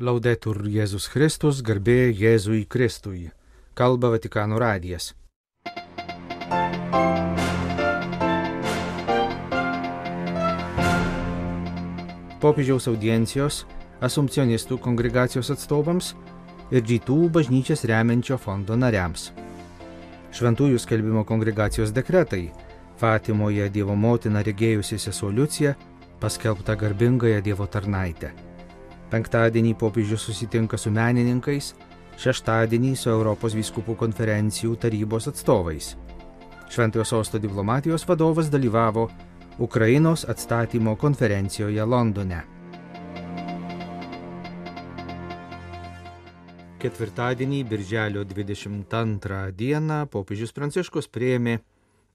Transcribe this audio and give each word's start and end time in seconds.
Laudetur 0.00 0.62
Jėzus 0.64 1.10
Kristus, 1.12 1.58
garbė 1.60 2.08
Jėzui 2.16 2.62
Kristui. 2.64 3.26
Kalba 3.76 4.08
Vatikano 4.14 4.56
radijas. 4.56 5.10
Popiežiaus 12.40 12.88
audiencijos 12.88 13.66
asumpcionistų 14.00 14.80
kongregacijos 14.80 15.52
atstovams 15.52 16.14
ir 16.72 16.80
rytų 16.80 17.28
bažnyčias 17.36 17.84
remiančio 17.84 18.40
fondo 18.40 18.80
nariams. 18.80 19.34
Šventųjų 20.32 20.80
skelbimo 20.80 21.28
kongregacijos 21.28 21.92
dekretai 21.92 22.46
Fatimoje 22.96 23.68
Dievo 23.68 23.92
motina 23.92 24.40
regėjusi 24.40 24.96
sesuo 24.96 25.28
Liucija 25.28 25.76
paskelbta 26.24 26.80
garbingąją 26.80 27.44
Dievo 27.44 27.68
tarnaitę. 27.68 28.49
Penktadienį 29.10 29.74
popiežius 29.74 30.22
susitinka 30.28 30.78
su 30.78 30.92
menininkais, 30.94 31.72
šeštadienį 32.20 32.92
su 32.94 33.10
Europos 33.10 33.56
vyskupų 33.58 33.96
konferencijų 33.98 34.76
tarybos 34.78 35.26
atstovais. 35.32 35.96
Šventojo 36.70 37.04
sosto 37.04 37.40
diplomatijos 37.42 38.06
vadovas 38.06 38.52
dalyvavo 38.52 39.08
Ukrainos 39.58 40.22
atstatymo 40.28 40.94
konferencijoje 40.96 41.84
Londone. 41.84 42.44
Ketvirtadienį, 46.80 47.64
birželio 47.68 48.22
22 48.24 49.50
dieną, 49.52 49.98
popiežius 50.08 50.54
Pranciškus 50.56 51.10
prieėmė 51.12 51.58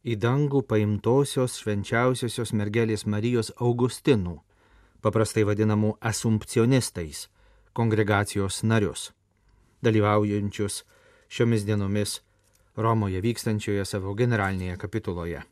į 0.05 0.15
dangų 0.23 0.63
paimtosios 0.69 1.59
švenčiausiosios 1.59 2.55
mergelės 2.57 3.05
Marijos 3.05 3.51
Augustinų, 3.59 4.39
paprastai 5.05 5.45
vadinamų 5.45 5.95
asumpcionistais, 6.01 7.27
kongregacijos 7.77 8.63
narius, 8.65 9.11
dalyvaujančius 9.85 10.81
šiomis 11.29 11.65
dienomis 11.67 12.21
Romoje 12.75 13.21
vykstančioje 13.23 13.85
savo 13.87 14.11
generalinėje 14.19 14.75
kapituloje. 14.81 15.43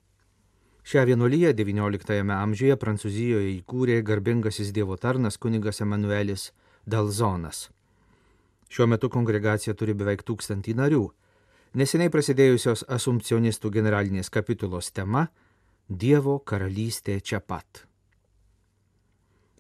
Šią 0.84 1.06
vienuolyje 1.08 1.54
XIX 1.56 2.34
amžiuje 2.36 2.76
Prancūzijoje 2.76 3.54
įkūrė 3.62 4.02
garbingasis 4.04 4.74
Dievo 4.76 4.98
tarnas 5.00 5.38
kunigas 5.40 5.80
Emanuelis 5.86 6.50
Dalzonas. 6.84 7.70
Šiuo 8.68 8.90
metu 8.92 9.08
kongregacija 9.14 9.78
turi 9.80 9.96
beveik 9.96 10.26
tūkstantį 10.28 10.76
narių. 10.82 11.06
Neseniai 11.80 12.12
prasidėjusios 12.12 12.84
asumpcionistų 12.92 13.72
generalinės 13.80 14.34
kapitulos 14.34 14.92
tema- 14.92 15.30
Dievo 16.04 16.40
karalystė 16.44 17.22
čia 17.22 17.40
pat. 17.40 17.86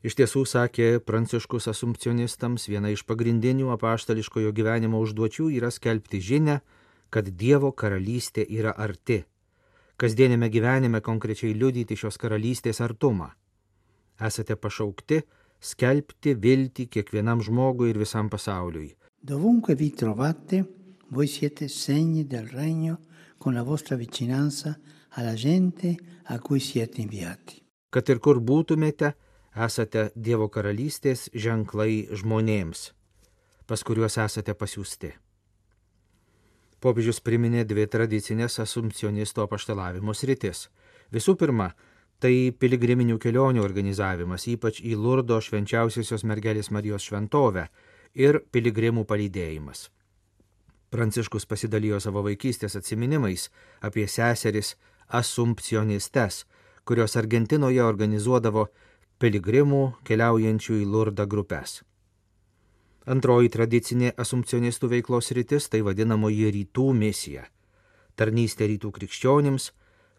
Iš 0.03 0.17
tiesų, 0.19 0.41
sakė 0.43 0.87
pranciškus 0.99 1.69
asumpcionistams, 1.71 2.65
viena 2.67 2.89
iš 2.91 3.05
pagrindinių 3.07 3.69
apaštališkojo 3.77 4.51
gyvenimo 4.51 4.99
užduočių 4.99 5.47
yra 5.55 5.69
skelbti 5.71 6.19
žinę, 6.19 6.57
kad 7.07 7.29
Dievo 7.39 7.71
karalystė 7.71 8.43
yra 8.43 8.73
arti. 8.75 9.21
Kasdienėme 9.95 10.49
gyvenime 10.51 10.99
konkrečiai 11.05 11.53
liudyti 11.55 11.95
šios 11.95 12.19
karalystės 12.19 12.81
artumą. 12.83 13.29
Esate 14.19 14.59
pašaukti 14.59 15.21
skelbti 15.63 16.35
viltį 16.35 16.89
kiekvienam 16.91 17.39
žmogui 17.45 17.93
ir 17.93 18.01
visam 18.01 18.27
pasauliui. 18.29 18.91
Dovunque 19.23 19.77
vi 19.79 19.93
trovate, 19.95 20.65
voi 21.15 21.27
siete 21.31 21.69
segni 21.69 22.25
del 22.27 22.49
regno 22.51 22.97
con 23.37 23.53
la 23.53 23.63
vostra 23.63 23.95
vicinanza 23.95 24.75
alla 25.15 25.33
gente 25.33 25.95
a 26.25 26.39
cui 26.39 26.59
siete 26.59 26.99
inviati. 27.01 27.61
Kad 27.89 28.09
ir 28.09 28.19
kur 28.19 28.41
būtumėte, 28.41 29.13
esate 29.55 30.09
Dievo 30.15 30.49
karalystės 30.49 31.29
ženklai 31.33 32.07
žmonėms, 32.11 32.91
pas 33.67 33.83
kuriuos 33.83 34.17
esate 34.17 34.55
pasiūsti. 34.57 35.13
Popiežius 36.83 37.21
priminė 37.23 37.63
dvi 37.63 37.85
tradicinės 37.87 38.59
asumpcionisto 38.59 39.45
apaštalavimo 39.45 40.13
sritis. 40.13 40.67
Visų 41.15 41.37
pirma, 41.39 41.69
tai 42.19 42.51
piligriminių 42.59 43.19
kelionių 43.23 43.63
organizavimas, 43.63 44.49
ypač 44.51 44.81
į 44.83 44.97
Lurdo 44.99 45.39
švenčiausiosios 45.39 46.25
mergelės 46.27 46.71
Marijos 46.71 47.05
šventovę 47.07 47.69
ir 48.15 48.41
piligrimų 48.51 49.05
palydėjimas. 49.07 49.89
Pranciškus 50.93 51.47
pasidalijo 51.49 52.01
savo 52.03 52.21
vaikystės 52.27 52.75
atminimais 52.77 53.47
apie 53.81 54.05
seseris 54.07 54.75
asumpcionistes, 55.07 56.43
kurios 56.85 57.15
Argentinoje 57.17 57.81
organizuodavo 57.83 58.67
piligrimų 59.23 59.83
keliaujančių 60.03 60.81
į 60.83 60.85
Lurdą 60.91 61.23
grupės. 61.31 61.79
Antroji 63.07 63.51
tradicinė 63.51 64.09
asumpcionistų 64.19 64.89
veiklos 64.91 65.31
rytis 65.35 65.69
tai 65.71 65.79
vadinamoji 65.87 66.49
rytų 66.51 66.89
misija- 66.95 67.45
tarnystė 68.19 68.67
rytų 68.71 68.91
krikščionims, 68.97 69.71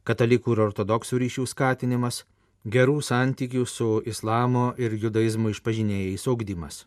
katalikų 0.08 0.56
ir 0.56 0.62
ortodoksų 0.68 1.20
ryšių 1.20 1.44
skatinimas, 1.52 2.24
gerų 2.64 3.02
santykių 3.04 3.66
su 3.66 4.02
islamo 4.06 4.74
ir 4.78 4.96
judaizmo 4.96 5.52
išpažinėjais 5.52 6.26
augdymas. 6.28 6.86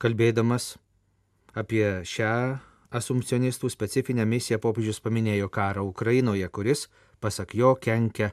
Kalbėdamas 0.00 0.76
apie 1.54 2.00
šią 2.04 2.60
asumpcionistų 2.90 3.70
specifinę 3.70 4.24
misiją 4.24 4.58
popiežius 4.58 5.00
paminėjo 5.00 5.48
karą 5.48 5.84
Ukrainoje, 5.84 6.48
kuris, 6.48 6.88
pasak 7.20 7.54
jo, 7.54 7.74
kenkia 7.74 8.32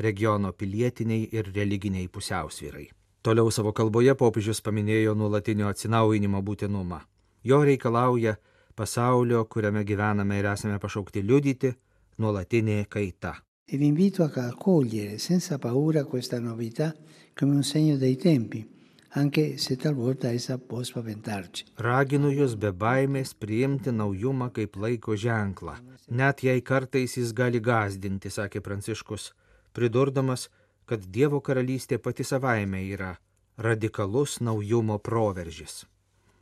regiono 0.00 0.52
pilietiniai 0.52 1.28
ir 1.32 1.52
religiniai 1.54 2.08
pusiausvyrai. 2.08 2.88
Toliau 3.22 3.50
savo 3.52 3.72
kalboje 3.76 4.14
popiežius 4.16 4.62
paminėjo 4.64 5.14
nuolatinio 5.14 5.68
atsinaujinimo 5.68 6.40
būtinumą. 6.42 7.00
Jo 7.44 7.60
reikalauja 7.64 8.36
pasaulio, 8.76 9.44
kuriame 9.44 9.84
gyvename 9.84 10.38
ir 10.40 10.48
esame 10.54 10.78
pašaukti 10.80 11.22
liudyti, 11.22 11.74
nuolatinė 12.18 12.84
kaita. 12.88 13.34
E 13.70 13.76
vi 13.76 13.86
invito 13.86 14.24
a 14.24 14.30
accogliere 14.48 15.18
senza 15.18 15.58
paura 15.58 16.04
questa 16.04 16.40
novità 16.40 16.94
come 17.38 17.54
un 17.54 17.62
segno 17.62 17.96
dei 17.96 18.16
tempi, 18.16 18.66
anche 19.10 19.58
se 19.58 19.76
talvolta 19.76 20.32
essa 20.32 20.58
può 20.58 20.82
spaventarci. 20.82 21.64
Raginu 21.76 22.30
jūs 22.34 22.56
be 22.58 22.72
baimės 22.72 23.34
priimti 23.34 23.92
naujumą 23.92 24.50
kaip 24.50 24.76
laiko 24.76 25.14
ženklą, 25.16 25.76
net 26.08 26.42
jei 26.42 26.62
kartais 26.62 27.16
jis 27.16 27.32
gali 27.32 27.60
gazdinti, 27.60 28.30
sakė 28.30 28.60
Pranciškus, 28.60 29.30
pridurdamas, 29.72 30.48
kad 30.86 31.04
Dievo 31.06 31.40
karalystė 31.40 31.98
pati 32.02 32.24
savaime 32.26 32.82
yra 32.90 33.14
radikalus 33.60 34.40
naujumo 34.40 34.98
proveržis. 34.98 35.84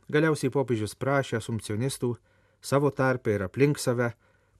Galiausiai 0.09 0.49
popiežius 0.49 0.95
prašė 0.97 1.37
asumpcionistų 1.37 2.15
savo 2.61 2.89
tarpę 2.89 3.35
ir 3.35 3.43
aplink 3.45 3.77
save 3.79 4.13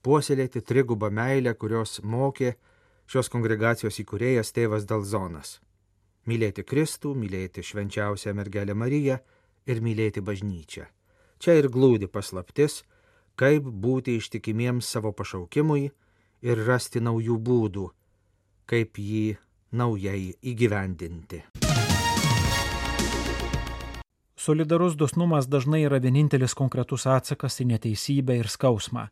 puoselėti 0.04 0.62
trigubą 0.62 1.10
meilę, 1.10 1.54
kurios 1.54 1.98
mokė 2.04 2.54
šios 3.10 3.32
kongregacijos 3.32 3.98
įkūrėjas 4.04 4.54
tėvas 4.54 4.86
Dalzonas. 4.86 5.58
Mylėti 6.30 6.62
Kristų, 6.62 7.16
mylėti 7.16 7.64
švenčiausią 7.64 8.34
mergelę 8.36 8.76
Mariją 8.76 9.18
ir 9.66 9.80
mylėti 9.82 10.22
bažnyčią. 10.22 10.86
Čia 11.40 11.56
ir 11.58 11.70
glūdi 11.72 12.06
paslaptis, 12.06 12.82
kaip 13.40 13.64
būti 13.64 14.18
ištikimiems 14.20 14.86
savo 14.86 15.12
pašaukimui 15.16 15.88
ir 16.44 16.62
rasti 16.66 17.00
naujų 17.00 17.38
būdų, 17.40 17.86
kaip 18.70 19.00
jį 19.02 19.34
naujai 19.74 20.30
įgyvendinti. 20.46 21.42
Solidarus 24.40 24.94
dosnumas 24.96 25.50
dažnai 25.50 25.82
yra 25.84 25.98
vienintelis 26.00 26.54
konkretus 26.56 27.04
atsakas 27.10 27.60
į 27.60 27.66
neteisybę 27.74 28.38
ir 28.40 28.48
skausmą, 28.48 29.10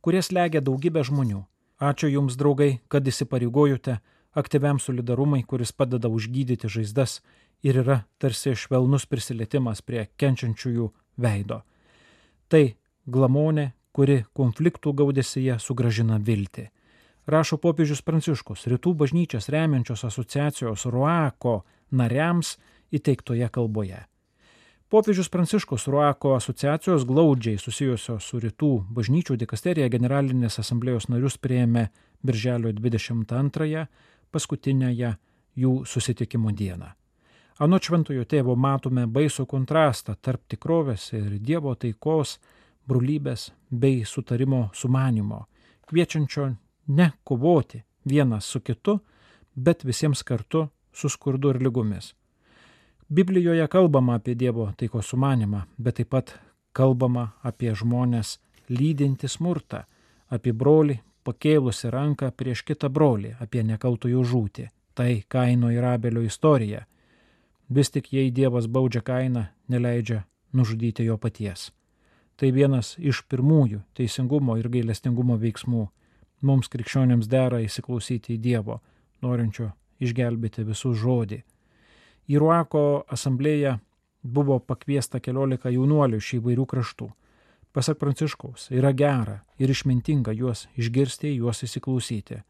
kurie 0.00 0.22
slegia 0.24 0.62
daugybę 0.64 1.02
žmonių. 1.04 1.42
Ačiū 1.80 2.08
Jums, 2.12 2.38
draugai, 2.40 2.78
kad 2.88 3.04
įsipareigojote 3.08 3.98
aktyviam 4.36 4.80
solidarumui, 4.80 5.42
kuris 5.44 5.72
padeda 5.72 6.08
užgydyti 6.08 6.68
žaizdas 6.68 7.18
ir 7.66 7.82
yra 7.82 8.02
tarsi 8.18 8.54
švelnus 8.56 9.06
prisilietimas 9.10 9.82
prie 9.84 10.06
kenčiančiųjų 10.16 10.88
veido. 11.20 11.62
Tai 12.48 12.64
glamonė, 13.04 13.72
kuri 13.92 14.22
konfliktų 14.36 14.94
gaudesyje 14.96 15.58
sugražina 15.60 16.20
viltį. 16.22 16.70
Rašo 17.30 17.60
popiežius 17.62 18.00
Pranciškus, 18.02 18.64
rytų 18.66 18.90
bažnyčias 18.98 19.46
remiančios 19.54 20.02
asociacijos 20.08 20.82
Ruako 20.90 21.60
nariams 21.94 22.56
įteiktoje 22.90 23.46
kalboje. 23.54 24.00
Popiežius 24.90 25.28
Pranciškus 25.30 25.86
Ruako 25.86 26.32
asociacijos 26.34 27.04
glaudžiai 27.06 27.60
susijusios 27.62 28.24
su 28.26 28.40
rytų 28.42 28.70
bažnyčių 28.96 29.36
dikasterija 29.38 29.86
generalinės 29.92 30.58
asamblėjos 30.58 31.06
narius 31.06 31.36
prieėmė 31.38 31.84
birželio 32.26 32.72
22-ąją, 32.74 33.84
paskutinėje 34.34 35.12
jų 35.54 35.74
susitikimo 35.86 36.50
dieną. 36.50 36.88
Anot 37.62 37.86
šventojo 37.86 38.26
tėvo 38.26 38.56
matome 38.58 39.04
baisų 39.06 39.46
kontrastą 39.46 40.16
tarp 40.18 40.48
tikrovės 40.50 41.12
ir 41.14 41.38
Dievo 41.38 41.76
taikos, 41.78 42.40
brolybės 42.90 43.52
bei 43.70 44.02
sutarimo 44.02 44.64
sumanimo, 44.74 45.44
kviečiančio 45.86 46.48
ne 46.90 47.10
kovoti 47.24 47.82
vienas 48.04 48.44
su 48.44 48.60
kitu, 48.60 48.98
bet 49.54 49.84
visiems 49.84 50.22
kartu 50.22 50.68
su 50.92 51.08
skurdu 51.08 51.50
ir 51.50 51.62
lygomis. 51.62 52.14
Biblijoje 53.08 53.66
kalbama 53.66 54.14
apie 54.18 54.34
Dievo 54.34 54.72
taikos 54.76 55.06
sumanimą, 55.10 55.64
bet 55.76 55.96
taip 55.98 56.10
pat 56.14 56.34
kalbama 56.72 57.30
apie 57.42 57.74
žmonės 57.74 58.38
lydinti 58.70 59.28
smurtą, 59.28 59.84
apie 60.30 60.52
brolį 60.52 61.00
pakėlusi 61.26 61.90
ranką 61.90 62.30
prieš 62.30 62.62
kitą 62.66 62.88
brolį, 62.88 63.34
apie 63.40 63.62
nekaltųjų 63.66 64.22
žūtį. 64.32 64.68
Tai 64.94 65.10
Kaino 65.28 65.70
ir 65.70 65.84
Abelio 65.84 66.22
istorija. 66.26 66.84
Vis 67.68 67.90
tik 67.90 68.12
jei 68.12 68.30
Dievas 68.34 68.66
baudžia 68.66 69.02
Kainą, 69.02 69.46
neleidžia 69.68 70.24
nužudyti 70.52 71.04
jo 71.06 71.16
paties. 71.18 71.70
Tai 72.36 72.50
vienas 72.52 72.96
iš 72.98 73.22
pirmųjų 73.28 73.82
teisingumo 73.94 74.56
ir 74.58 74.68
gailestingumo 74.72 75.36
veiksmų. 75.38 75.86
Mums 76.40 76.70
krikščionėms 76.72 77.28
dera 77.28 77.60
įsiklausyti 77.60 78.36
į 78.36 78.40
Dievo, 78.40 78.80
norinčio 79.20 79.70
išgelbėti 80.00 80.64
visus 80.64 80.96
žodį. 81.00 81.42
Į 82.30 82.40
Ruako 82.40 83.04
asamblėją 83.12 83.78
buvo 84.22 84.60
pakviesta 84.60 85.20
keliolika 85.20 85.72
jaunuolių 85.72 86.20
iš 86.20 86.36
įvairių 86.38 86.66
kraštų. 86.66 87.08
Pasak 87.70 88.00
Pranciškaus, 88.00 88.70
yra 88.74 88.90
gera 88.92 89.40
ir 89.58 89.70
išmintinga 89.70 90.32
juos 90.34 90.66
išgirsti, 90.80 91.36
juos 91.36 91.62
įsiklausyti. 91.62 92.40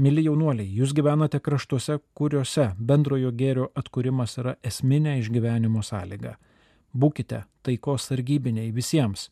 Mili 0.00 0.24
jaunuoliai, 0.24 0.70
jūs 0.80 0.94
gyvenate 0.96 1.38
kraštuose, 1.44 1.98
kuriuose 2.16 2.70
bendrojo 2.78 3.30
gėrio 3.36 3.68
atkūrimas 3.76 4.38
yra 4.40 4.56
esminė 4.64 5.18
išgyvenimo 5.20 5.82
sąlyga. 5.84 6.38
Būkite 6.96 7.44
taikos 7.62 8.08
sargybiniai 8.08 8.72
visiems. 8.74 9.28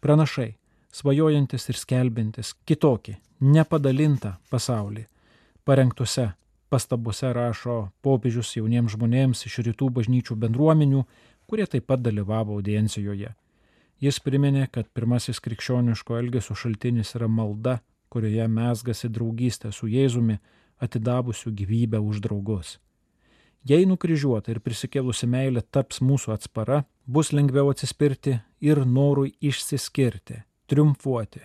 Pranašai, 0.00 0.54
svajojantis 0.94 1.68
ir 1.72 1.78
skelbintis 1.80 2.54
kitokį, 2.68 3.16
nepadalintą 3.42 4.36
pasaulį. 4.50 5.06
Parengtose 5.64 6.30
pastabose 6.70 7.30
rašo 7.32 7.76
popiežius 8.04 8.54
jauniems 8.56 8.94
žmonėms 8.96 9.44
iš 9.48 9.60
rytų 9.68 9.90
bažnyčių 9.98 10.36
bendruomenių, 10.42 11.04
kurie 11.46 11.66
taip 11.70 11.88
pat 11.90 12.02
dalyvavo 12.04 12.58
audiencijoje. 12.58 13.34
Jis 14.02 14.20
priminė, 14.20 14.66
kad 14.74 14.88
pirmasis 14.96 15.40
krikščioniško 15.44 16.18
elgesio 16.18 16.56
šaltinis 16.58 17.14
yra 17.18 17.28
malda, 17.30 17.78
kurioje 18.10 18.46
mesgasi 18.50 19.10
draugystė 19.10 19.70
su 19.72 19.88
Jėzumi, 19.90 20.40
atidavusiu 20.82 21.52
gyvybę 21.54 22.00
už 22.02 22.20
draugus. 22.24 22.78
Jei 23.64 23.86
nukryžiuota 23.88 24.52
ir 24.52 24.60
prisikėlusi 24.60 25.26
meilė 25.30 25.62
taps 25.72 26.02
mūsų 26.04 26.34
atspara, 26.34 26.82
bus 27.06 27.32
lengviau 27.32 27.70
atsispirti 27.72 28.40
ir 28.60 28.82
norui 28.84 29.32
išsiskirti, 29.40 30.42
triumfuoti, 30.70 31.40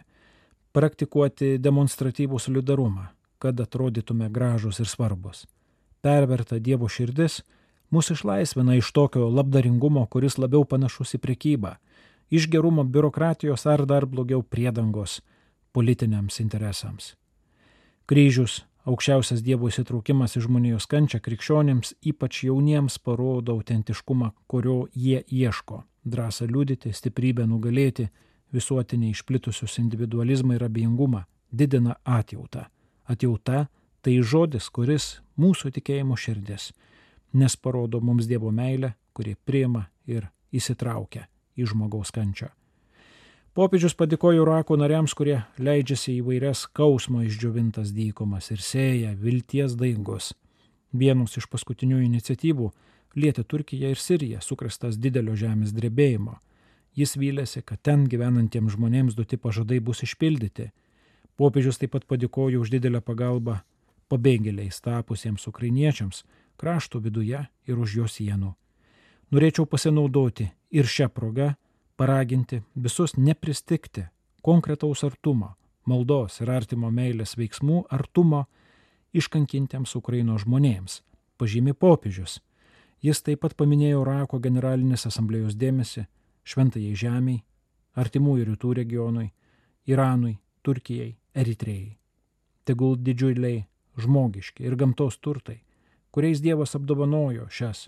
praktikuoti 0.76 1.58
demonstratyvų 1.62 2.40
solidarumą, 2.40 3.08
kad 3.40 3.60
atrodytume 3.60 4.30
gražus 4.30 4.80
ir 4.80 4.88
svarbus. 4.88 5.46
Perverta 6.02 6.60
Dievo 6.60 6.88
širdis 6.88 7.42
mus 7.90 8.12
išlaisvina 8.12 8.76
iš 8.76 8.92
tokio 8.92 9.30
labdaringumo, 9.30 10.06
kuris 10.06 10.38
labiau 10.38 10.66
panašus 10.66 11.16
į 11.18 11.22
prekybą, 11.26 11.76
iš 12.30 12.48
gerumo 12.52 12.84
biurokratijos 12.84 13.66
ar 13.66 13.86
dar 13.86 14.06
blogiau 14.06 14.44
priedangos 14.44 15.22
politiniams 15.72 16.40
interesams. 16.40 17.16
Kryžius 18.06 18.64
Aukščiausias 18.90 19.44
Dievo 19.46 19.68
įsitraukimas 19.70 20.38
į 20.40 20.46
žmonijos 20.46 20.88
kančią 20.90 21.20
krikščionėms, 21.22 21.92
ypač 22.10 22.46
jauniems, 22.48 22.96
parodo 23.04 23.58
autentiškumą, 23.58 24.32
kurio 24.48 24.88
jie 24.96 25.20
ieško- 25.28 25.84
drąsą 26.12 26.48
liudyti, 26.48 26.94
stiprybę 26.94 27.46
nugalėti, 27.46 28.08
visuotinį 28.56 29.12
išplitusius 29.14 29.78
individualizmą 29.82 30.58
ir 30.58 30.66
abejingumą, 30.66 31.24
didina 31.52 31.96
atjautą. 32.04 32.66
Atjauta 33.06 33.68
tai 34.02 34.20
žodis, 34.22 34.70
kuris 34.70 35.20
mūsų 35.40 35.74
tikėjimo 35.78 36.18
širdis, 36.18 36.72
nes 37.34 37.56
parodo 37.56 38.02
mums 38.02 38.30
Dievo 38.30 38.52
meilę, 38.52 38.94
kuri 39.14 39.36
priima 39.46 39.88
ir 40.08 40.30
įsitraukia 40.56 41.28
į 41.58 41.68
žmogaus 41.70 42.14
kančią. 42.16 42.50
Popiežius 43.58 43.96
padėkojo 43.98 44.46
Irako 44.46 44.78
nariams, 44.80 45.16
kurie 45.18 45.42
leidžiasi 45.58 46.14
į 46.20 46.26
vairias 46.28 46.68
kausmo 46.72 47.24
išdžiovintas 47.26 47.90
dykumas 47.92 48.52
ir 48.54 48.62
sėja 48.64 49.16
vilties 49.18 49.74
daigus. 49.76 50.32
Vienus 50.94 51.36
iš 51.38 51.50
paskutinių 51.50 52.00
iniciatyvų 52.06 52.70
lietė 53.20 53.44
Turkija 53.44 53.90
ir 53.92 54.00
Sirija, 54.00 54.40
sukrestas 54.42 54.98
didelio 55.02 55.36
žemės 55.36 55.74
drebėjimo. 55.76 56.38
Jis 56.98 57.16
vylėsi, 57.18 57.62
kad 57.62 57.82
ten 57.82 58.08
gyvenantiems 58.10 58.74
žmonėms 58.76 59.16
duoti 59.16 59.38
pažadai 59.38 59.80
bus 59.80 60.04
išpildyti. 60.04 60.72
Popiežius 61.38 61.80
taip 61.80 61.94
pat 61.96 62.06
padėkojo 62.10 62.64
už 62.64 62.72
didelę 62.74 63.02
pagalbą 63.02 63.62
pabėgėliais 64.10 64.82
tapusiems 64.82 65.46
ukrainiečiams 65.48 66.24
krašto 66.60 67.00
viduje 67.00 67.46
ir 67.70 67.80
už 67.80 67.96
jo 68.02 68.08
sienų. 68.10 68.54
Norėčiau 69.32 69.68
pasinaudoti 69.70 70.50
ir 70.74 70.90
šią 70.90 71.08
progą 71.14 71.54
paraginti 72.00 72.64
visus 72.76 73.16
nepristikti 73.18 74.08
konkretaus 74.42 75.04
artumo, 75.06 75.54
maldos 75.86 76.42
ir 76.42 76.52
artimo 76.52 76.90
meilės 76.92 77.38
veiksmų 77.38 77.84
artumo 77.94 78.48
iškankintiems 79.14 79.96
Ukrainos 79.96 80.46
žmonėms, 80.46 81.02
pažymi 81.38 81.74
popiežius. 81.74 82.40
Jis 83.02 83.22
taip 83.24 83.46
pat 83.46 83.56
paminėjo 83.56 84.02
Irako 84.04 84.42
generalinės 84.44 85.06
asamblėjos 85.08 85.56
dėmesį 85.56 86.06
šventajai 86.50 86.96
žemiai, 86.98 87.44
artimųjų 88.00 88.50
rytų 88.52 88.74
regionui, 88.82 89.30
Iranui, 89.90 90.38
Turkijai, 90.66 91.16
Eritrėjai. 91.34 91.98
Tegul 92.66 92.98
didžiuliai 93.02 93.64
žmogiški 94.00 94.66
ir 94.66 94.76
gamtos 94.80 95.18
turtai, 95.18 95.60
kuriais 96.12 96.42
Dievas 96.42 96.76
apdovanojo 96.78 97.48
šias 97.50 97.88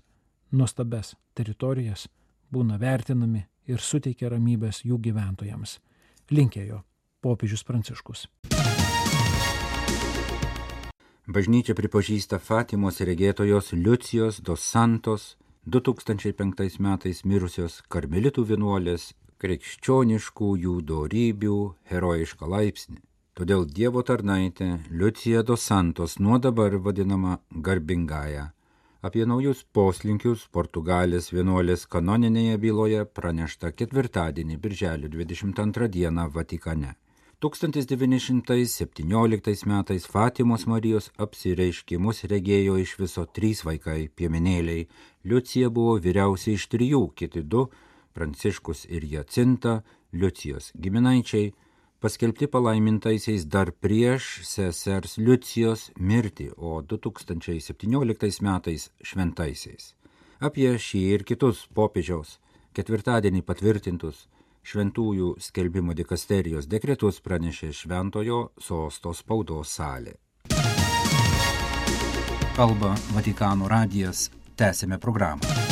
nuostabes 0.52 1.16
teritorijas, 1.38 2.08
būna 2.52 2.80
vertinami 2.82 3.46
ir 3.72 3.80
suteikia 3.80 4.32
ramybės 4.34 4.84
jų 4.86 5.00
gyventojams. 5.08 5.80
Linkėjo 6.32 6.82
popiežius 7.22 7.64
Pranciškus. 7.68 8.28
Bažnyčia 11.32 11.76
pripažįsta 11.78 12.42
Fatimos 12.42 12.98
regėtojos 13.00 13.72
Liucijos 13.78 14.42
dos 14.42 14.66
Santos 14.66 15.36
2005 15.66 16.80
metais 16.82 17.24
mirusios 17.26 17.82
karmelitų 17.94 18.46
vienuolės 18.54 19.12
krikščioniškųjų 19.42 20.78
dorybių 20.94 21.58
herojišką 21.92 22.50
laipsnį. 22.56 22.98
Todėl 23.38 23.66
Dievo 23.66 24.02
tarnaitė 24.04 24.72
Liucija 24.90 25.44
dos 25.44 25.68
Santos 25.68 26.18
nuo 26.20 26.40
dabar 26.40 26.76
vadinama 26.78 27.38
garbingąją 27.52 28.50
Apie 29.02 29.24
naujus 29.26 29.64
poslinkius 29.74 30.42
Portugalės 30.54 31.32
vienuolės 31.34 31.88
kanoninėje 31.90 32.58
byloje 32.62 33.06
pranešta 33.18 33.72
ketvirtadienį, 33.74 34.58
birželio 34.62 35.10
22 35.10 35.88
dieną 35.96 36.28
Vatikane. 36.36 36.92
1917 37.42 39.66
metais 39.66 40.06
Fatimos 40.06 40.68
Marijos 40.70 41.10
apsireiškimus 41.18 42.30
regėjo 42.30 42.78
iš 42.78 42.94
viso 43.00 43.24
trys 43.26 43.66
vaikai 43.66 44.14
piemenėliai. 44.14 44.86
Liucija 45.26 45.74
buvo 45.74 45.98
vyriausia 45.98 46.54
iš 46.54 46.70
trijų, 46.70 47.10
kiti 47.18 47.42
du- 47.42 47.74
Pranciškus 48.14 48.86
ir 48.86 49.02
Jacinta, 49.10 49.82
Liucijos 50.14 50.72
giminaičiai 50.78 51.54
paskelbti 52.00 52.48
palaimintaisiais 52.48 53.46
dar 53.46 53.72
prieš 53.72 54.42
sesers 54.46 55.18
Liucijos 55.18 55.92
mirtį, 55.98 56.52
o 56.58 56.82
2017 56.84 58.42
metais 58.42 58.92
šventaisiais. 59.02 59.96
Apie 60.40 60.78
šį 60.78 61.00
ir 61.16 61.24
kitus 61.24 61.68
popiežiaus 61.74 62.38
ketvirtadienį 62.74 63.42
patvirtintus 63.42 64.28
šventųjų 64.64 65.36
skelbimo 65.42 65.96
dikasterijos 65.98 66.70
dekretus 66.70 67.22
pranešė 67.26 67.72
Šventojo 67.74 68.42
sosto 68.60 69.14
spaudos 69.14 69.78
salė. 69.78 70.18
Kalba 72.56 72.96
Vatikano 73.16 73.68
radijas, 73.72 74.30
tęsime 74.60 75.00
programą. 75.00 75.72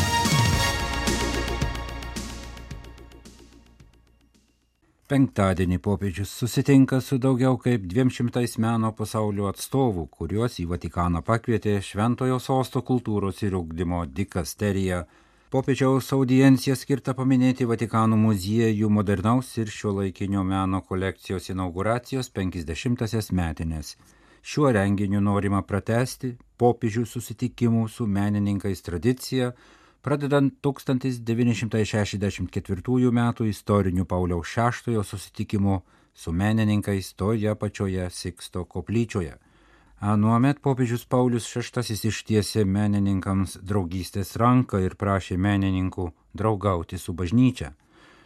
Penktadienį 5.09 5.79
popiežius 5.81 6.29
susitinka 6.37 6.99
su 7.01 7.17
daugiau 7.17 7.55
kaip 7.57 7.87
200 7.89 8.43
meno 8.61 8.91
pasaulio 8.93 9.47
atstovų, 9.49 10.03
kuriuos 10.13 10.59
į 10.61 10.67
Vatikaną 10.69 11.23
pakvietė 11.25 11.79
Šventojo 11.81 12.37
sosto 12.37 12.83
kultūros 12.85 13.41
ir 13.41 13.55
ugdymo 13.57 14.03
dikasterija. 14.05 14.99
Popiežiaus 15.49 16.11
audiencija 16.13 16.75
skirta 16.77 17.15
paminėti 17.17 17.65
Vatikano 17.65 18.13
muziejų 18.21 18.85
modernaus 18.93 19.47
ir 19.57 19.65
šio 19.73 19.97
laikinio 19.97 20.45
meno 20.45 20.77
kolekcijos 20.85 21.49
inauguracijos 21.49 22.29
50-asias 22.35 23.31
metinės. 23.33 23.97
Šiuo 24.45 24.69
renginiu 24.77 25.17
norima 25.25 25.65
pratesti 25.65 26.37
popiežių 26.61 27.01
susitikimų 27.09 27.89
su 27.89 28.05
menininkais 28.05 28.85
tradiciją, 28.85 29.57
pradedant 30.05 30.53
1964 30.61 33.09
m. 33.09 33.33
istoriniu 33.49 34.05
Pauliaus 34.05 34.53
VI 34.85 35.01
susitikimu 35.03 35.81
su 36.13 36.31
menininkais 36.31 37.13
toje 37.17 37.55
pačioje 37.55 38.09
Siksto 38.11 38.65
koplyčioje. 38.65 39.48
Anuomet 39.99 40.61
popiežius 40.63 41.01
Paulius 41.03 41.43
VI 41.51 41.91
ištiesė 42.07 42.61
menininkams 42.63 43.57
draugystės 43.67 44.37
ranką 44.39 44.79
ir 44.79 44.95
prašė 44.95 45.35
menininkų 45.35 46.05
draugauti 46.39 46.95
su 46.95 47.11
bažnyčia. 47.11 47.73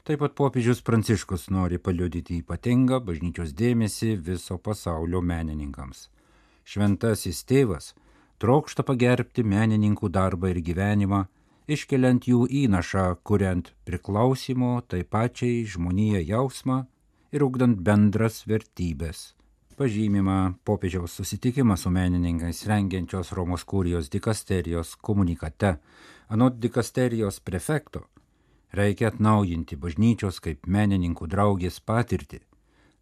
Taip 0.06 0.22
pat 0.22 0.36
popiežius 0.38 0.84
Pranciškus 0.86 1.48
nori 1.50 1.82
paliudyti 1.82 2.38
ypatingą 2.44 3.02
bažnyčios 3.02 3.58
dėmesį 3.58 4.12
viso 4.22 4.60
pasaulio 4.62 5.26
menininkams. 5.26 6.12
Šventasis 6.62 7.42
tėvas 7.42 7.96
trokšta 8.38 8.86
pagerbti 8.86 9.42
menininkų 9.42 10.14
darbą 10.14 10.54
ir 10.54 10.62
gyvenimą, 10.62 11.26
iškeliant 11.66 12.30
jų 12.30 12.46
įnašą, 12.54 13.16
kuriant 13.26 13.74
priklausimo 13.82 14.76
tai 14.86 15.02
pačiai 15.02 15.64
žmonėje 15.66 16.28
jausmą 16.30 16.84
ir 17.34 17.50
ugdant 17.50 17.82
bendras 17.82 18.44
vertybės 18.46 19.32
pažymima 19.76 20.54
popiežiaus 20.64 21.16
susitikimas 21.20 21.84
su 21.86 21.90
menininkais 21.90 22.66
rengiančios 22.68 23.32
Romos 23.32 23.64
kurijos 23.64 24.10
dikasterijos 24.10 24.96
komunikate. 24.96 25.76
Anot 26.28 26.54
dikasterijos 26.60 27.40
prefekto, 27.40 28.06
reikia 28.72 29.12
atnaujinti 29.12 29.76
bažnyčios 29.76 30.40
kaip 30.40 30.66
menininkų 30.68 31.28
draugės 31.30 31.80
patirtį. 31.80 32.40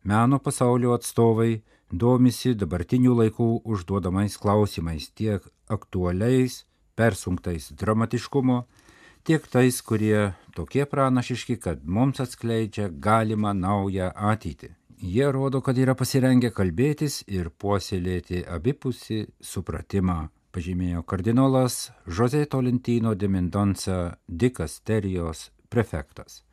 Meno 0.03 0.39
pasaulio 0.39 0.95
atstovai 0.97 1.61
domisi 1.91 2.55
dabartinių 2.57 3.15
laikų 3.21 3.49
užduodamais 3.63 4.37
klausimais 4.41 5.11
tiek 5.13 5.45
aktualiais, 5.69 6.65
persunktais 6.95 7.71
dramatiškumo, 7.77 8.63
tiek 9.23 9.47
tais, 9.47 9.81
kurie 9.81 10.33
tokie 10.55 10.85
pranašiški, 10.85 11.57
kad 11.61 11.85
mums 11.85 12.19
atskleidžia 12.19 12.89
galimą 12.89 13.53
naują 13.53 14.11
ateitį. 14.15 14.75
Jie 15.01 15.31
rodo, 15.31 15.63
kad 15.65 15.79
yra 15.81 15.95
pasirengę 15.97 16.51
kalbėtis 16.53 17.23
ir 17.25 17.47
puoselėti 17.57 18.43
abipusį 18.45 19.23
supratimą, 19.41 20.27
pažymėjo 20.53 21.01
kardinolas 21.09 21.87
Jose 22.05 22.43
Tolentino 22.45 23.15
de 23.17 23.25
Mendonca 23.25 23.97
dikasterijos 24.27 25.47
prefektas. 25.73 26.43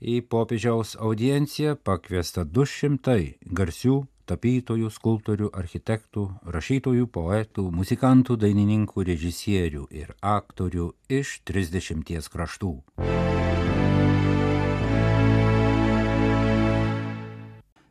Į 0.00 0.22
popiežiaus 0.32 0.94
audienciją 0.96 1.76
pakviesta 1.76 2.46
200 2.48 3.18
garsių 3.44 3.98
tapytojų, 4.30 4.88
skulptorių, 4.96 5.50
architektų, 5.52 6.24
rašytojų, 6.56 7.04
poetų, 7.12 7.66
muzikantų, 7.68 8.38
dainininkų, 8.40 9.04
režisierių 9.12 9.90
ir 9.92 10.14
aktorių 10.24 10.94
iš 11.20 11.42
30 11.44 12.32
kraštų. 12.32 12.78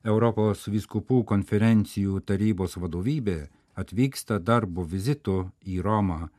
Europos 0.07 0.67
viskupų 0.71 1.23
konferencijų 1.27 2.21
tarybos 2.23 2.77
vadovybė 2.79 3.49
atvyksta 3.75 4.39
darbo 4.39 4.85
vizitu 4.87 5.49
į 5.67 5.81
Romą 5.83 6.29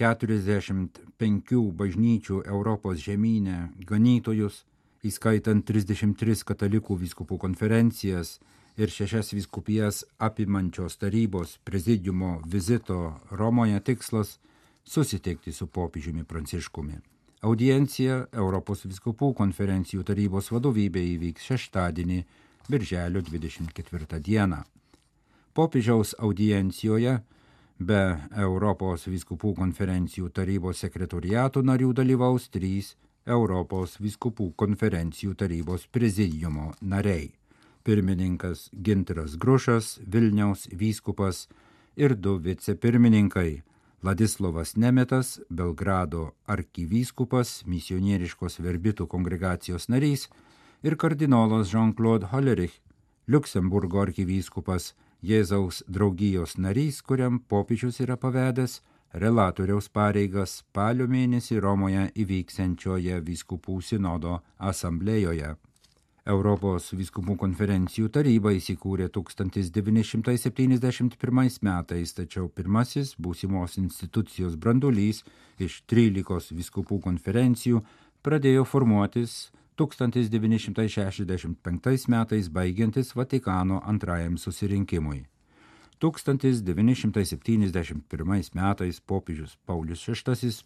45 0.00 1.58
bažnyčių 1.76 2.42
Europos 2.48 3.02
žemynę 3.04 3.72
ganytojus, 3.84 4.64
įskaitant 5.04 5.66
33 5.68 6.40
katalikų 6.48 6.96
viskupų 7.02 7.36
konferencijas 7.38 8.38
ir 8.80 8.88
šešias 8.88 9.34
viskupijas 9.36 10.04
apimančios 10.18 10.96
tarybos 10.96 11.58
prezidiumo 11.64 12.40
vizito 12.46 13.20
Romoje 13.30 13.80
tikslas 13.80 14.38
susitikti 14.84 15.52
su 15.52 15.66
popiežiumi 15.66 16.24
Pranciškumi. 16.24 16.96
Audiencija 17.42 18.26
Europos 18.32 18.86
viskupų 18.86 19.34
konferencijų 19.34 20.04
tarybos 20.06 20.48
vadovybė 20.54 21.02
įvyks 21.16 21.50
šeštadienį 21.50 22.22
birželio 22.68 23.20
24 23.22 24.20
dieną. 24.20 24.62
Popiežiaus 25.54 26.14
audiencijoje 26.18 27.18
be 27.78 28.02
Europos 28.36 29.06
viskupų 29.06 29.54
konferencijų 29.58 30.30
tarybos 30.30 30.80
sekretoriato 30.84 31.62
narių 31.62 31.92
dalyvaus 31.92 32.48
trys 32.48 32.94
Europos 33.26 33.98
viskupų 34.00 34.52
konferencijų 34.56 35.34
tarybos 35.38 35.86
prezidiumo 35.86 36.72
nariai- 36.80 37.32
pirmininkas 37.84 38.70
Ginteras 38.72 39.36
Grušas, 39.36 39.98
Vilniaus 40.06 40.68
vyskupas 40.72 41.48
ir 41.96 42.14
du 42.14 42.38
vicepirmininkai- 42.38 43.62
Ladislavas 44.06 44.76
Nemetas, 44.76 45.40
Belgrado 45.50 46.32
arkivyskupas, 46.46 47.62
misionieriškos 47.66 48.58
verbitų 48.58 49.06
kongregacijos 49.06 49.88
narys 49.88 50.28
ir 50.82 50.96
kardinolas 50.96 51.72
Jean-Claude 51.72 52.26
Hollerich, 52.32 52.80
Luksemburgo 53.28 54.00
arkivyskupas, 54.02 54.94
Jėzaus 55.22 55.84
draugijos 55.86 56.56
narys, 56.58 56.98
kuriam 57.06 57.38
popiežius 57.38 58.00
yra 58.02 58.16
pavedęs 58.18 58.80
relatoriaus 59.14 59.88
pareigas 59.88 60.56
spalio 60.62 61.06
mėnesį 61.06 61.60
Romoje 61.62 62.10
įvyksiančioje 62.24 63.20
vyskupų 63.22 63.78
sinodo 63.86 64.40
asamblėjoje. 64.58 65.54
Europos 66.26 66.92
vyskupų 66.94 67.36
konferencijų 67.38 68.08
taryba 68.14 68.52
įsikūrė 68.54 69.08
1971 69.14 71.58
metais, 71.66 72.12
tačiau 72.14 72.48
pirmasis 72.48 73.14
būsimos 73.18 73.78
institucijos 73.78 74.56
brandulys 74.56 75.24
iš 75.58 75.82
13 75.90 76.54
vyskupų 76.58 77.00
konferencijų 77.06 77.82
pradėjo 78.22 78.64
formuotis 78.64 79.50
1965 79.76 82.08
metais 82.08 82.48
baigiantis 82.48 83.16
Vatikano 83.16 83.82
antrajam 83.84 84.38
susirinkimui. 84.38 85.26
1971 86.02 88.50
metais 88.54 89.00
popiežius 89.00 89.58
Paulius 89.66 90.08
VI 90.08 90.14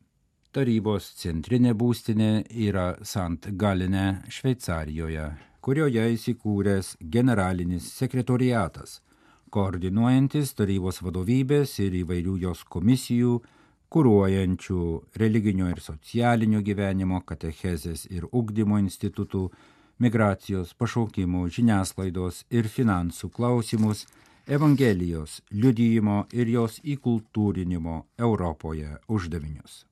Tarybos 0.56 1.10
centrinė 1.20 1.74
būstinė 1.76 2.46
yra 2.66 2.86
Sant 3.04 3.50
Galine, 3.60 4.24
Šveicarijoje, 4.32 5.26
kurioje 5.62 6.06
įsikūręs 6.14 6.94
generalinis 7.16 7.90
sekretoriatas, 8.00 9.02
koordinuojantis 9.52 10.54
tarybos 10.56 11.02
vadovybės 11.04 11.74
ir 11.84 11.98
įvairių 12.00 12.38
jos 12.46 12.62
komisijų, 12.76 13.34
kūruojančių 13.92 14.80
religinio 15.20 15.68
ir 15.74 15.82
socialinio 15.84 16.64
gyvenimo, 16.64 17.20
katechezės 17.28 18.06
ir 18.08 18.30
ugdymo 18.32 18.80
institutų, 18.80 19.50
migracijos, 20.00 20.72
pašaukimų, 20.80 21.44
žiniasklaidos 21.58 22.46
ir 22.50 22.72
finansų 22.78 23.30
klausimus, 23.36 24.06
Evangelijos 24.48 25.42
liudyjimo 25.52 26.22
ir 26.32 26.48
jos 26.48 26.80
įkultūrinimo 26.96 28.00
Europoje 28.30 28.96
uždavinius 29.12 29.84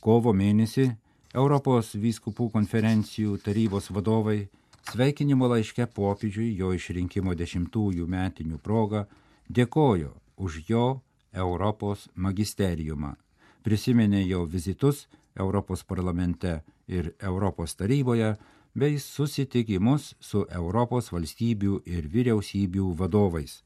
kovo 0.00 0.32
mėnesį 0.32 0.88
Europos 1.34 1.92
vyskupų 1.94 2.48
konferencijų 2.54 3.38
tarybos 3.44 3.90
vadovai 3.92 4.48
sveikinimo 4.92 5.48
laiške 5.52 5.86
popiežiui 5.94 6.54
jo 6.56 6.72
išrinkimo 6.72 7.34
dešimtųjų 7.36 8.06
metinių 8.08 8.58
proga 8.64 9.04
dėkojo 9.48 10.14
už 10.36 10.62
jo 10.68 10.86
Europos 11.32 12.08
magisteriumą, 12.14 13.14
prisiminė 13.62 14.22
jo 14.24 14.44
vizitus 14.46 15.06
Europos 15.36 15.84
parlamente 15.84 16.62
ir 16.88 17.12
Europos 17.20 17.74
taryboje, 17.76 18.36
bei 18.74 18.98
susitikimus 18.98 20.14
su 20.20 20.44
Europos 20.50 21.10
valstybių 21.12 21.82
ir 21.86 22.08
vyriausybių 22.08 22.94
vadovais. 22.98 23.62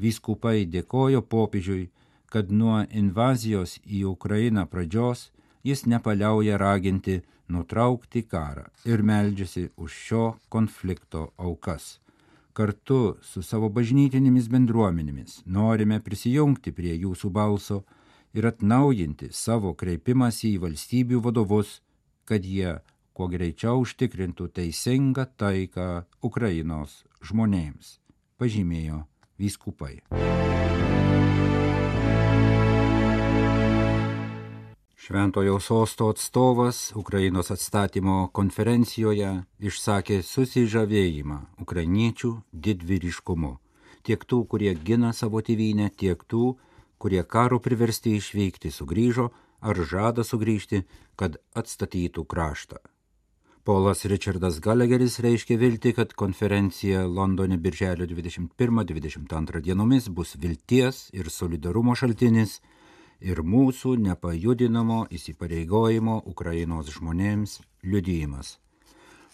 Vyskupai 0.00 0.66
dėkojo 0.66 1.22
popiežiui, 1.22 1.88
kad 2.26 2.50
nuo 2.50 2.82
invazijos 2.90 3.78
į 3.86 4.04
Ukrainą 4.10 4.66
pradžios 4.66 5.30
jis 5.66 5.86
nepaliauja 5.90 6.58
raginti 6.58 7.20
nutraukti 7.48 8.22
karą 8.22 8.66
ir 8.86 9.02
meldžiasi 9.02 9.68
už 9.76 9.92
šio 10.06 10.26
konflikto 10.48 11.30
aukas. 11.36 11.98
Kartu 12.56 13.18
su 13.22 13.42
savo 13.42 13.68
bažnytinėmis 13.68 14.46
bendruomenėmis 14.52 15.42
norime 15.58 15.98
prisijungti 16.00 16.72
prie 16.72 16.94
jūsų 17.02 17.30
balso 17.30 17.82
ir 18.36 18.48
atnaujinti 18.48 19.28
savo 19.32 19.74
kreipimąsi 19.74 20.54
į 20.54 20.62
valstybių 20.64 21.20
vadovus, 21.26 21.80
kad 22.24 22.44
jie 22.44 22.78
kuo 23.16 23.28
greičiau 23.32 23.82
užtikrintų 23.84 24.48
teisingą 24.56 25.26
taiką 25.40 25.88
Ukrainos 26.24 27.02
žmonėms, 27.24 27.98
pažymėjo 28.40 29.04
vyskupai. 29.40 30.00
Šventojo 35.06 35.60
sosto 35.60 36.08
atstovas 36.08 36.92
Ukrainos 36.96 37.52
atstatymo 37.54 38.14
konferencijoje 38.34 39.28
išsakė 39.68 40.16
susižavėjimą 40.26 41.36
ukrainiečių 41.62 42.30
didvyriškumu. 42.66 43.52
Tiek 44.02 44.24
tų, 44.26 44.40
kurie 44.50 44.72
gina 44.88 45.12
savo 45.14 45.44
tėvynę, 45.46 45.92
tiek 46.02 46.24
tų, 46.26 46.56
kurie 46.98 47.22
karo 47.22 47.60
priversti 47.62 48.16
išvykti 48.18 48.72
sugrįžo 48.74 49.28
ar 49.62 49.78
žada 49.92 50.26
sugrįžti, 50.26 50.82
kad 51.14 51.38
atstatytų 51.54 52.26
kraštą. 52.26 52.82
Polas 53.62 54.02
Richardas 54.10 54.58
Gallagheris 54.58 55.20
reiškia 55.22 55.60
vilti, 55.62 55.92
kad 55.94 56.18
konferencija 56.18 57.06
Londone 57.06 57.60
birželio 57.62 58.10
21-22 58.10 59.62
dienomis 59.70 60.10
bus 60.10 60.34
vilties 60.34 61.12
ir 61.14 61.30
solidarumo 61.30 61.94
šaltinis 61.94 62.58
ir 63.20 63.42
mūsų 63.42 63.96
nepajudinamo 64.02 65.06
įsipareigojimo 65.10 66.20
Ukrainos 66.26 66.92
žmonėms 66.98 67.60
liudijimas. 67.82 68.58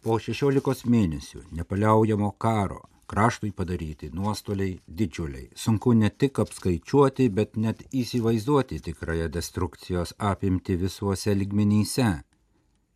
Po 0.03 0.19
16 0.19 0.89
mėnesių 0.91 1.45
nepaliaujamo 1.55 2.33
karo 2.39 2.83
kraštui 3.13 3.53
padaryti 3.53 4.11
nuostoliai 4.13 4.79
didžiuliai. 4.89 5.51
Sunku 5.55 5.93
ne 5.93 6.09
tik 6.11 6.39
apskaičiuoti, 6.41 7.29
bet 7.29 7.57
net 7.57 7.83
įsivaizduoti 7.93 8.81
tikrąją 8.87 9.29
destrukcijos 9.29 10.15
apimti 10.19 10.79
visuose 10.81 11.35
ligmenyse. 11.35 12.09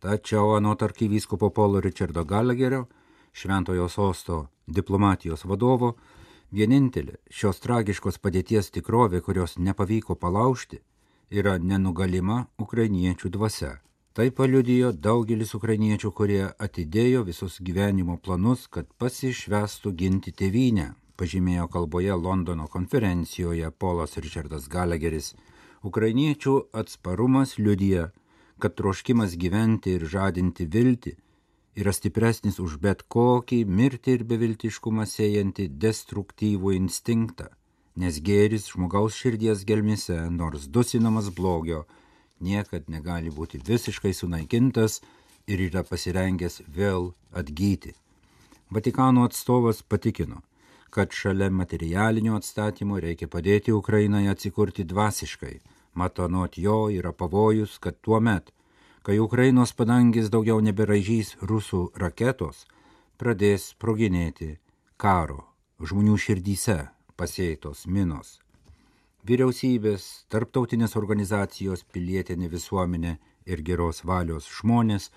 Tačiau 0.01 0.55
anot 0.55 0.83
arkivyskupo 0.83 1.49
Polo 1.49 1.81
Richardo 1.81 2.25
Gallagherio, 2.25 2.87
šventojo 3.33 3.87
sosto 3.89 4.47
diplomatijos 4.67 5.45
vadovo, 5.45 5.95
vienintelė 6.51 7.17
šios 7.29 7.59
tragiškos 7.63 8.17
padėties 8.19 8.71
tikrovė, 8.71 9.21
kurios 9.21 9.57
nepavyko 9.57 10.15
palaužti, 10.15 10.79
yra 11.31 11.57
nenugalima 11.57 12.45
ukrainiečių 12.57 13.29
dvasia 13.29 13.77
Tai 14.17 14.31
paliudijo 14.33 14.87
daugelis 14.97 15.51
ukrainiečių, 15.53 16.09
kurie 16.17 16.39
atidėjo 16.65 17.19
visus 17.27 17.59
gyvenimo 17.61 18.15
planus, 18.17 18.63
kad 18.65 18.87
pasišvestų 18.97 19.91
ginti 19.99 20.31
tėvynę, 20.33 20.87
pažymėjo 21.21 21.67
kalboje 21.75 22.15
Londono 22.17 22.65
konferencijoje 22.65 23.69
Polas 23.77 24.17
Richardas 24.17 24.65
Gallagheris. 24.73 25.35
Ukrainiečių 25.85 26.55
atsparumas 26.81 27.59
liudija, 27.59 28.07
kad 28.57 28.73
troškimas 28.81 29.37
gyventi 29.37 29.93
ir 29.99 30.07
žadinti 30.09 30.65
viltį 30.65 31.13
yra 31.77 31.93
stipresnis 31.93 32.57
už 32.63 32.79
bet 32.81 33.03
kokį 33.13 33.59
mirtį 33.69 34.17
ir 34.17 34.23
beviltiškumą 34.31 35.05
sėjantį 35.05 35.67
destruktyvų 35.83 36.73
instinktą, 36.79 37.51
nes 38.01 38.17
gėris 38.29 38.65
žmogaus 38.71 39.17
širdies 39.21 39.61
gelmise, 39.69 40.17
nors 40.33 40.65
dusinamas 40.65 41.29
blogio, 41.29 41.85
niekad 42.41 42.89
negali 42.89 43.29
būti 43.29 43.61
visiškai 43.69 44.13
sunaikintas 44.17 45.01
ir 45.45 45.61
yra 45.69 45.85
pasirengęs 45.85 46.63
vėl 46.65 47.11
atgyti. 47.31 47.93
Vatikano 48.73 49.23
atstovas 49.29 49.83
patikino, 49.85 50.41
kad 50.89 51.13
šalia 51.13 51.51
materialinio 51.53 52.35
atstatymo 52.41 52.97
reikia 52.99 53.29
padėti 53.29 53.71
Ukrainai 53.71 54.25
atsikurti 54.33 54.83
dvasiškai, 54.83 55.59
mat 55.93 56.19
anot 56.19 56.57
jo 56.57 56.87
yra 56.89 57.13
pavojus, 57.13 57.77
kad 57.77 58.01
tuo 58.01 58.19
met, 58.19 58.49
kai 59.07 59.19
Ukrainos 59.23 59.71
padangis 59.71 60.27
daugiau 60.27 60.59
neberažys 60.59 61.29
rusų 61.39 61.77
raketos, 61.95 62.65
pradės 63.15 63.69
proginėti 63.79 64.57
karo 64.99 65.45
žmonių 65.79 66.17
širdyse 66.19 66.75
pasėtos 67.15 67.85
minos. 67.87 68.33
Vyriausybės, 69.23 70.27
tarptautinės 70.27 70.97
organizacijos, 70.99 71.85
pilietinė 71.87 72.51
visuomenė 72.51 73.13
ir 73.47 73.63
geros 73.63 74.03
valios 74.03 74.51
žmonės 74.59 75.07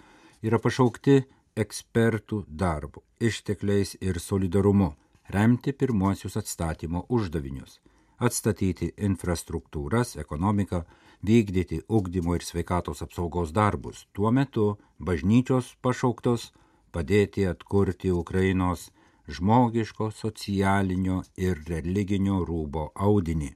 yra 0.47 0.63
pašaukti 0.63 1.25
ekspertų 1.59 2.45
darbu, 2.47 3.03
ištekliais 3.19 3.97
ir 3.99 4.23
solidarumu 4.23 4.93
remti 5.35 5.75
pirmuosius 5.75 6.39
atstatymo 6.39 7.09
uždavinius- 7.09 7.81
atstatyti 8.21 8.93
infrastruktūras, 9.09 10.17
ekonomiką, 10.21 10.85
vykdyti 11.27 11.83
ugdymo 11.89 12.37
ir 12.37 12.45
sveikatos 12.45 13.03
apsaugos 13.05 13.53
darbus. 13.53 14.07
Tuo 14.13 14.31
metu 14.33 14.77
bažnyčios 14.99 15.75
pašauktos 15.83 16.51
padėti 16.93 17.47
atkurti 17.49 18.13
Ukrainos 18.13 18.91
žmogiško, 19.31 20.11
socialinio 20.11 21.23
ir 21.37 21.63
religinio 21.69 22.41
rūbo 22.45 22.91
audinį. 22.95 23.55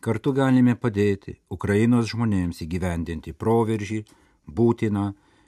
Kartu 0.00 0.32
galime 0.32 0.76
padėti 0.78 1.38
Ukrainos 1.50 2.10
žmonėms 2.12 2.60
įgyvendinti 2.62 3.32
proveržį, 3.32 4.04
būtiną 4.46 5.06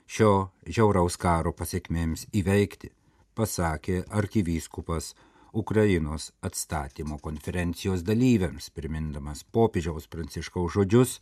šio 0.09 0.49
žiauraus 0.67 1.15
karo 1.21 1.53
pasiekmėms 1.55 2.25
įveikti, 2.35 2.89
pasakė 3.37 4.03
arkivyskupas 4.09 5.13
Ukrainos 5.53 6.31
atstatymo 6.41 7.17
konferencijos 7.17 8.03
dalyviams, 8.05 8.69
primindamas 8.69 9.43
popiežiaus 9.43 10.07
pranciškaus 10.07 10.73
žodžius, 10.77 11.17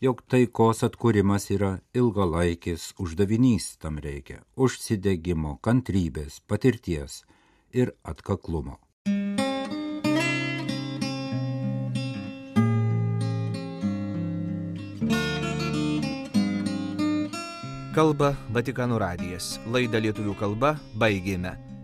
jog 0.00 0.22
taikos 0.26 0.82
atkūrimas 0.86 1.50
yra 1.54 1.78
ilgalaikis 1.94 2.90
uždavinys, 2.98 3.76
tam 3.78 4.02
reikia 4.02 4.42
užsidegimo, 4.56 5.58
kantrybės, 5.62 6.40
patirties 6.46 7.22
ir 7.70 7.94
atkaklumo. 8.02 8.80
Kalba 17.90 18.36
Vatikano 18.54 19.00
radijas. 19.02 19.56
Laidą 19.66 19.98
lietuvių 19.98 20.36
kalba 20.38 20.76
baigėme. 20.94 21.69